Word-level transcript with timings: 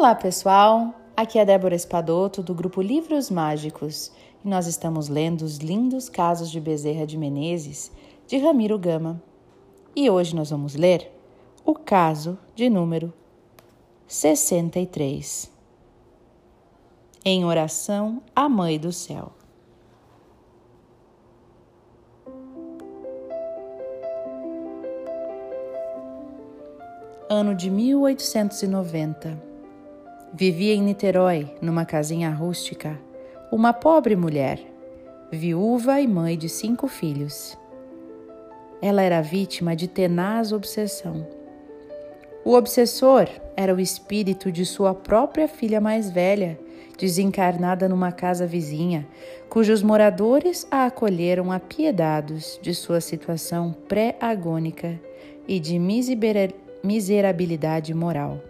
Olá, 0.00 0.14
pessoal! 0.14 0.94
Aqui 1.14 1.38
é 1.38 1.44
Débora 1.44 1.74
Espadoto 1.74 2.42
do 2.42 2.54
grupo 2.54 2.80
Livros 2.80 3.30
Mágicos 3.30 4.10
e 4.42 4.48
nós 4.48 4.66
estamos 4.66 5.10
lendo 5.10 5.42
os 5.42 5.58
lindos 5.58 6.08
casos 6.08 6.50
de 6.50 6.58
Bezerra 6.58 7.06
de 7.06 7.18
Menezes 7.18 7.92
de 8.26 8.38
Ramiro 8.38 8.78
Gama. 8.78 9.22
E 9.94 10.08
hoje 10.08 10.34
nós 10.34 10.48
vamos 10.48 10.74
ler 10.74 11.12
o 11.66 11.74
caso 11.74 12.38
de 12.54 12.70
número 12.70 13.12
63. 14.08 15.52
Em 17.22 17.44
oração 17.44 18.22
à 18.34 18.48
Mãe 18.48 18.78
do 18.78 18.94
Céu. 18.94 19.30
Ano 27.28 27.54
de 27.54 27.68
1890 27.68 29.49
Vivia 30.32 30.74
em 30.74 30.82
Niterói, 30.82 31.52
numa 31.60 31.84
casinha 31.84 32.30
rústica, 32.30 32.96
uma 33.50 33.72
pobre 33.72 34.14
mulher, 34.14 34.60
viúva 35.28 36.00
e 36.00 36.06
mãe 36.06 36.38
de 36.38 36.48
cinco 36.48 36.86
filhos. 36.86 37.58
Ela 38.80 39.02
era 39.02 39.20
vítima 39.20 39.74
de 39.74 39.88
tenaz 39.88 40.52
obsessão. 40.52 41.26
O 42.44 42.54
obsessor 42.54 43.28
era 43.56 43.74
o 43.74 43.80
espírito 43.80 44.52
de 44.52 44.64
sua 44.64 44.94
própria 44.94 45.48
filha 45.48 45.80
mais 45.80 46.08
velha, 46.08 46.56
desencarnada 46.96 47.88
numa 47.88 48.12
casa 48.12 48.46
vizinha, 48.46 49.08
cujos 49.48 49.82
moradores 49.82 50.64
a 50.70 50.86
acolheram 50.86 51.50
apiedados 51.50 52.56
de 52.62 52.72
sua 52.72 53.00
situação 53.00 53.74
pré-agônica 53.88 54.96
e 55.48 55.58
de 55.58 55.76
miserabilidade 55.76 57.92
moral 57.92 58.40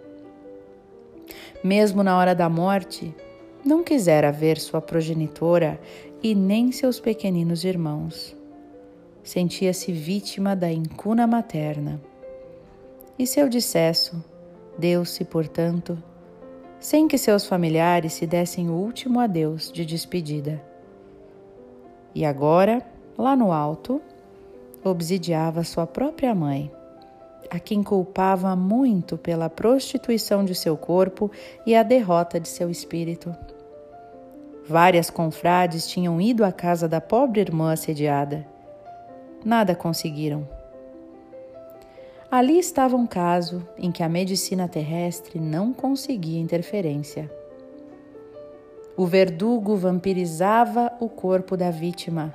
mesmo 1.63 2.03
na 2.03 2.17
hora 2.17 2.33
da 2.33 2.49
morte, 2.49 3.13
não 3.63 3.83
quisera 3.83 4.31
ver 4.31 4.57
sua 4.57 4.81
progenitora 4.81 5.79
e 6.23 6.33
nem 6.33 6.71
seus 6.71 6.99
pequeninos 6.99 7.63
irmãos. 7.63 8.35
Sentia-se 9.23 9.91
vítima 9.91 10.55
da 10.55 10.71
incuna 10.71 11.27
materna. 11.27 12.01
E 13.17 13.27
seu 13.27 13.47
decesso 13.47 14.23
deu-se, 14.77 15.23
portanto, 15.23 16.01
sem 16.79 17.07
que 17.07 17.17
seus 17.17 17.45
familiares 17.45 18.13
se 18.13 18.25
dessem 18.25 18.69
o 18.69 18.73
último 18.73 19.19
adeus 19.19 19.71
de 19.71 19.85
despedida. 19.85 20.59
E 22.15 22.25
agora, 22.25 22.81
lá 23.15 23.35
no 23.35 23.51
alto, 23.51 24.01
obsidiava 24.83 25.63
sua 25.63 25.85
própria 25.85 26.33
mãe 26.33 26.71
a 27.51 27.59
quem 27.59 27.83
culpava 27.83 28.55
muito 28.55 29.17
pela 29.17 29.49
prostituição 29.49 30.45
de 30.45 30.55
seu 30.55 30.77
corpo 30.77 31.29
e 31.65 31.75
a 31.75 31.83
derrota 31.83 32.39
de 32.39 32.47
seu 32.47 32.69
espírito. 32.69 33.35
Várias 34.65 35.09
confrades 35.09 35.85
tinham 35.85 36.21
ido 36.21 36.45
à 36.45 36.51
casa 36.53 36.87
da 36.87 37.01
pobre 37.01 37.41
irmã 37.41 37.73
assediada. 37.73 38.47
Nada 39.43 39.75
conseguiram. 39.75 40.47
Ali 42.31 42.57
estava 42.57 42.95
um 42.95 43.05
caso 43.05 43.67
em 43.77 43.91
que 43.91 44.01
a 44.01 44.07
medicina 44.07 44.69
terrestre 44.69 45.37
não 45.37 45.73
conseguia 45.73 46.39
interferência. 46.39 47.29
O 48.95 49.05
verdugo 49.05 49.75
vampirizava 49.75 50.89
o 51.01 51.09
corpo 51.09 51.57
da 51.57 51.69
vítima, 51.69 52.33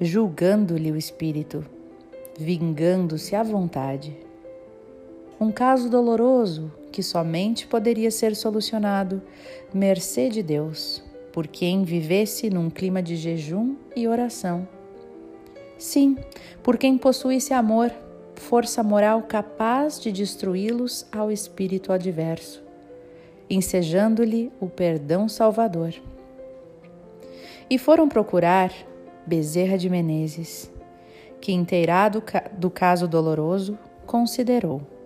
julgando-lhe 0.00 0.90
o 0.90 0.96
espírito, 0.96 1.64
vingando-se 2.36 3.36
à 3.36 3.44
vontade 3.44 4.27
um 5.40 5.52
caso 5.52 5.88
doloroso 5.88 6.72
que 6.90 7.02
somente 7.02 7.66
poderia 7.66 8.10
ser 8.10 8.34
solucionado 8.34 9.22
mercê 9.72 10.28
de 10.28 10.42
Deus, 10.42 11.02
por 11.32 11.46
quem 11.46 11.84
vivesse 11.84 12.50
num 12.50 12.68
clima 12.68 13.00
de 13.00 13.14
jejum 13.14 13.76
e 13.94 14.08
oração. 14.08 14.66
Sim, 15.76 16.16
por 16.60 16.76
quem 16.76 16.98
possuísse 16.98 17.54
amor, 17.54 17.92
força 18.34 18.82
moral 18.82 19.22
capaz 19.22 20.00
de 20.00 20.10
destruí-los 20.10 21.06
ao 21.12 21.30
espírito 21.30 21.92
adverso, 21.92 22.60
ensejando-lhe 23.48 24.50
o 24.60 24.68
perdão 24.68 25.28
salvador. 25.28 25.94
E 27.70 27.78
foram 27.78 28.08
procurar 28.08 28.72
Bezerra 29.24 29.78
de 29.78 29.88
Menezes, 29.88 30.68
que, 31.40 31.52
inteirado 31.52 32.24
do 32.56 32.70
caso 32.70 33.06
doloroso, 33.06 33.78
considerou 34.04 34.97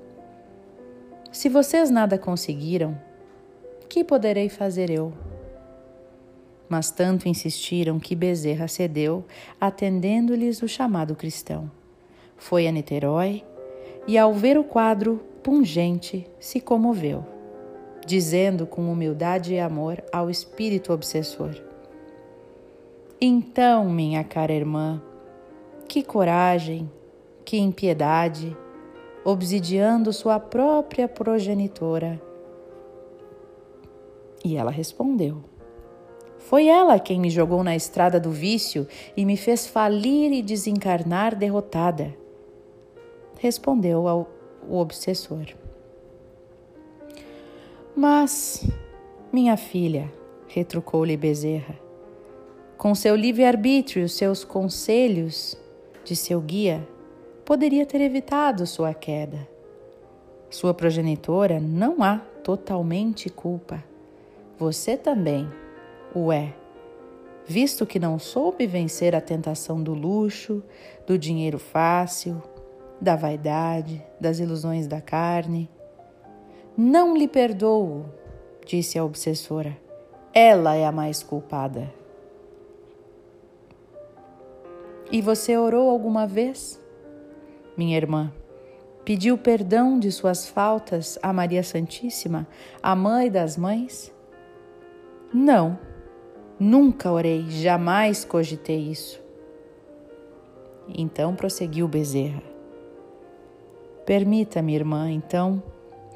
se 1.32 1.48
vocês 1.48 1.90
nada 1.90 2.18
conseguiram, 2.18 2.96
que 3.88 4.04
poderei 4.04 4.48
fazer 4.48 4.88
eu? 4.88 5.12
Mas 6.68 6.90
tanto 6.90 7.28
insistiram 7.28 7.98
que 7.98 8.14
Bezerra 8.14 8.66
cedeu, 8.68 9.24
atendendo-lhes 9.60 10.62
o 10.62 10.68
chamado 10.68 11.14
cristão. 11.14 11.70
Foi 12.38 12.66
a 12.66 12.72
Niterói 12.72 13.44
e, 14.06 14.16
ao 14.16 14.32
ver 14.32 14.56
o 14.56 14.64
quadro 14.64 15.20
pungente, 15.42 16.26
se 16.40 16.60
comoveu, 16.60 17.26
dizendo 18.06 18.66
com 18.66 18.90
humildade 18.90 19.54
e 19.54 19.60
amor 19.60 20.02
ao 20.10 20.30
espírito 20.30 20.92
obsessor: 20.92 21.54
Então, 23.20 23.90
minha 23.90 24.24
cara 24.24 24.52
irmã, 24.52 25.02
que 25.86 26.02
coragem, 26.02 26.90
que 27.44 27.58
impiedade, 27.58 28.56
obsidiando 29.24 30.12
sua 30.12 30.38
própria 30.40 31.08
progenitora. 31.08 32.20
E 34.44 34.56
ela 34.56 34.70
respondeu: 34.70 35.42
Foi 36.38 36.66
ela 36.66 36.98
quem 36.98 37.20
me 37.20 37.30
jogou 37.30 37.62
na 37.62 37.76
estrada 37.76 38.18
do 38.18 38.30
vício 38.30 38.86
e 39.16 39.24
me 39.24 39.36
fez 39.36 39.66
falir 39.66 40.32
e 40.32 40.42
desencarnar 40.42 41.36
derrotada. 41.36 42.14
Respondeu 43.38 44.06
ao 44.08 44.28
o 44.68 44.76
obsessor. 44.76 45.46
Mas, 47.94 48.64
minha 49.32 49.56
filha, 49.56 50.12
retrucou-lhe 50.46 51.16
Bezerra, 51.16 51.78
com 52.78 52.94
seu 52.94 53.14
livre-arbítrio, 53.14 54.08
seus 54.08 54.44
conselhos 54.44 55.58
de 56.04 56.16
seu 56.16 56.40
guia, 56.40 56.86
poderia 57.44 57.84
ter 57.84 58.00
evitado 58.00 58.66
sua 58.66 58.94
queda. 58.94 59.48
Sua 60.50 60.74
progenitora 60.74 61.58
não 61.58 62.02
há 62.02 62.18
totalmente 62.44 63.30
culpa. 63.30 63.82
Você 64.58 64.96
também 64.96 65.48
o 66.14 66.30
é, 66.30 66.54
visto 67.46 67.86
que 67.86 67.98
não 67.98 68.18
soube 68.18 68.66
vencer 68.66 69.14
a 69.14 69.20
tentação 69.20 69.82
do 69.82 69.94
luxo, 69.94 70.62
do 71.06 71.18
dinheiro 71.18 71.58
fácil, 71.58 72.42
da 73.00 73.16
vaidade, 73.16 74.04
das 74.20 74.38
ilusões 74.38 74.86
da 74.86 75.00
carne. 75.00 75.68
Não 76.76 77.16
lhe 77.16 77.26
perdoo, 77.26 78.04
disse 78.64 78.98
a 78.98 79.04
obsessora. 79.04 79.76
Ela 80.32 80.76
é 80.76 80.86
a 80.86 80.92
mais 80.92 81.22
culpada. 81.22 81.92
E 85.10 85.20
você 85.20 85.56
orou 85.58 85.90
alguma 85.90 86.26
vez? 86.26 86.81
Minha 87.76 87.96
irmã. 87.96 88.32
Pediu 89.04 89.36
perdão 89.36 89.98
de 89.98 90.12
suas 90.12 90.46
faltas 90.48 91.18
a 91.22 91.32
Maria 91.32 91.62
Santíssima, 91.62 92.46
a 92.80 92.94
mãe 92.94 93.30
das 93.30 93.56
mães? 93.56 94.14
Não, 95.34 95.78
nunca 96.58 97.10
orei, 97.10 97.46
jamais 97.48 98.24
cogitei 98.24 98.78
isso. 98.78 99.20
Então 100.88 101.34
prosseguiu 101.34 101.88
Bezerra. 101.88 102.42
Permita-me, 104.06 104.74
irmã, 104.74 105.10
então, 105.10 105.62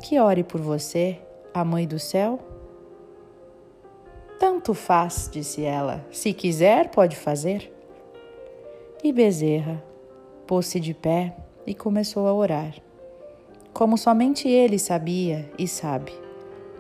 que 0.03 0.19
ore 0.21 0.45
por 0.45 0.61
você, 0.61 1.19
a 1.55 1.65
mãe 1.65 1.87
do 1.87 1.99
céu? 1.99 2.39
Tanto 4.39 4.75
faz, 4.75 5.28
disse 5.33 5.65
ela. 5.65 6.04
Se 6.10 6.33
quiser, 6.33 6.91
pode 6.91 7.16
fazer. 7.16 7.72
E 9.03 9.13
Bezerra 9.13 9.83
pôs-se 10.47 10.78
de 10.78 10.92
pé 10.92 11.34
e 11.66 11.74
começou 11.74 12.27
a 12.27 12.33
orar. 12.33 12.74
Como 13.72 13.98
somente 13.98 14.48
ele 14.48 14.78
sabia 14.78 15.51
e 15.59 15.66
sabe, 15.66 16.13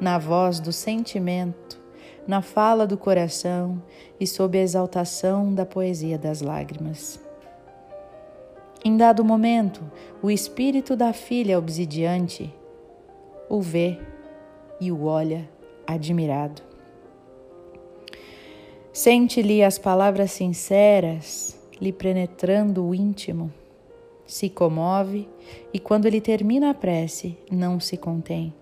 na 0.00 0.18
voz 0.18 0.60
do 0.60 0.72
sentimento, 0.72 1.78
na 2.26 2.40
fala 2.40 2.86
do 2.86 2.96
coração 2.96 3.82
e 4.18 4.26
sob 4.26 4.58
a 4.58 4.62
exaltação 4.62 5.52
da 5.52 5.66
poesia 5.66 6.16
das 6.16 6.40
lágrimas. 6.40 7.20
Em 8.84 8.96
dado 8.96 9.24
momento, 9.24 9.82
o 10.22 10.30
espírito 10.30 10.94
da 10.94 11.12
filha 11.12 11.58
obsidiante 11.58 12.54
o 13.48 13.60
vê 13.60 13.98
e 14.80 14.92
o 14.92 15.04
olha 15.04 15.48
admirado. 15.86 16.62
Sente-lhe 18.92 19.62
as 19.62 19.78
palavras 19.78 20.32
sinceras, 20.32 21.58
lhe 21.80 21.92
penetrando 21.92 22.86
o 22.86 22.94
íntimo 22.94 23.52
se 24.26 24.50
comove 24.50 25.28
e, 25.72 25.78
quando 25.78 26.06
ele 26.06 26.20
termina 26.20 26.70
a 26.70 26.74
prece, 26.74 27.38
não 27.50 27.78
se 27.78 27.96
contém. 27.96 28.52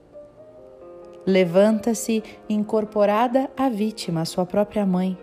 Levanta-se 1.27 2.23
incorporada 2.49 3.51
à 3.57 3.69
vítima, 3.69 4.25
sua 4.25 4.45
própria 4.45 4.85
mãe. 4.85 5.17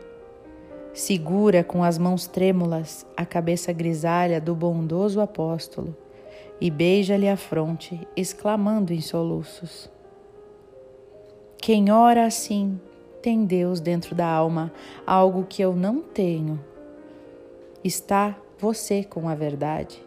Segura 0.93 1.63
com 1.63 1.83
as 1.83 1.97
mãos 1.97 2.27
trêmulas 2.27 3.05
a 3.15 3.25
cabeça 3.25 3.71
grisalha 3.71 4.41
do 4.41 4.55
bondoso 4.55 5.21
apóstolo 5.21 5.95
e 6.59 6.69
beija-lhe 6.69 7.29
a 7.29 7.37
fronte, 7.37 8.07
exclamando 8.17 8.91
em 8.91 8.99
soluços: 8.99 9.89
Quem 11.57 11.91
ora 11.91 12.25
assim 12.25 12.79
tem 13.21 13.45
Deus 13.45 13.79
dentro 13.79 14.15
da 14.15 14.27
alma, 14.27 14.73
algo 15.05 15.45
que 15.47 15.61
eu 15.61 15.75
não 15.75 16.01
tenho. 16.01 16.59
Está 17.83 18.35
você 18.57 19.03
com 19.03 19.29
a 19.29 19.35
verdade. 19.35 20.03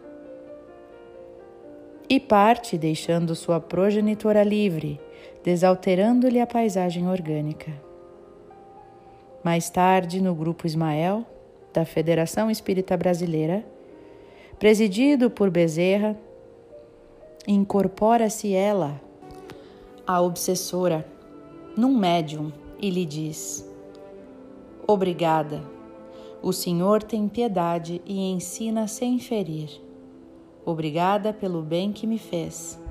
E 2.07 2.19
parte 2.19 2.77
deixando 2.77 3.35
sua 3.35 3.59
progenitora 3.59 4.43
livre, 4.43 4.99
desalterando-lhe 5.43 6.39
a 6.39 6.45
paisagem 6.45 7.07
orgânica. 7.07 7.71
Mais 9.43 9.69
tarde, 9.69 10.21
no 10.21 10.35
Grupo 10.35 10.67
Ismael, 10.67 11.25
da 11.73 11.83
Federação 11.83 12.49
Espírita 12.49 12.95
Brasileira, 12.95 13.65
presidido 14.59 15.29
por 15.29 15.49
Bezerra, 15.49 16.15
incorpora-se 17.47 18.53
ela, 18.53 19.01
a 20.05 20.21
obsessora, 20.21 21.05
num 21.75 21.97
médium 21.97 22.51
e 22.79 22.89
lhe 22.89 23.05
diz: 23.05 23.67
Obrigada, 24.87 25.63
o 26.41 26.53
Senhor 26.53 27.01
tem 27.01 27.27
piedade 27.27 28.01
e 28.05 28.31
ensina 28.31 28.87
sem 28.87 29.17
ferir. 29.17 29.84
Obrigada 30.65 31.31
pelo 31.31 31.61
bem 31.61 31.91
que 31.93 32.07
me 32.07 32.17
fez. 32.17 32.81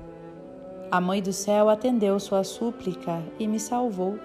A 0.91 1.00
Mãe 1.00 1.21
do 1.21 1.32
Céu 1.32 1.69
atendeu 1.69 2.21
sua 2.21 2.44
súplica 2.44 3.21
e 3.37 3.49
me 3.49 3.59
salvou, 3.59 4.17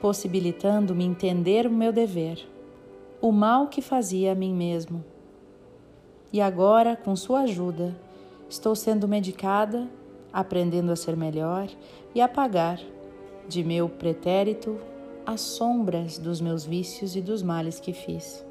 possibilitando-me 0.00 1.04
entender 1.04 1.64
o 1.64 1.70
meu 1.70 1.92
dever, 1.92 2.44
o 3.20 3.30
mal 3.30 3.68
que 3.68 3.80
fazia 3.80 4.32
a 4.32 4.34
mim 4.34 4.52
mesmo. 4.52 5.04
E 6.32 6.40
agora, 6.40 6.96
com 6.96 7.14
sua 7.14 7.42
ajuda, 7.42 7.96
estou 8.48 8.74
sendo 8.74 9.06
medicada, 9.06 9.88
aprendendo 10.32 10.90
a 10.90 10.96
ser 10.96 11.16
melhor 11.16 11.68
e 12.12 12.20
a 12.20 12.26
pagar 12.26 12.80
de 13.48 13.62
meu 13.62 13.88
pretérito 13.88 14.76
as 15.24 15.40
sombras 15.40 16.18
dos 16.18 16.40
meus 16.40 16.64
vícios 16.64 17.14
e 17.14 17.20
dos 17.20 17.42
males 17.42 17.78
que 17.78 17.92
fiz. 17.92 18.44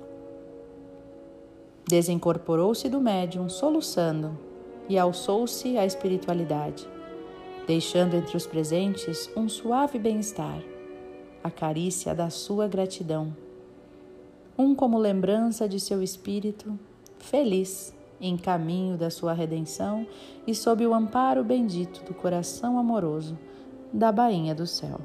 Desincorporou-se 1.88 2.88
do 2.89 3.00
médium, 3.00 3.50
soluçando, 3.50 4.38
e 4.89 4.97
alçou-se 4.97 5.77
à 5.77 5.85
espiritualidade 5.85 6.88
deixando 7.65 8.15
entre 8.15 8.35
os 8.35 8.45
presentes 8.45 9.30
um 9.35 9.47
suave 9.47 9.97
bem-estar, 9.97 10.62
a 11.44 11.50
carícia 11.50 12.13
da 12.13 12.30
sua 12.30 12.68
gratidão, 12.68 13.35
um 14.57 14.75
como 14.75 14.97
lembrança 14.97 15.68
de 15.68 15.80
seu 15.80 16.01
espírito 16.01 16.77
feliz 17.18 17.94
em 18.19 18.38
caminho 18.38 18.97
da 18.97 19.09
sua 19.09 19.33
redenção 19.33 20.06
e 20.45 20.53
sob 20.53 20.86
o 20.86 20.94
amparo 20.94 21.44
bendito 21.44 22.03
do 22.03 22.13
coração 22.13 22.77
amoroso 22.77 23.38
da 23.91 24.12
Bainha 24.12 24.53
do 24.53 24.68
Céu. 24.68 25.00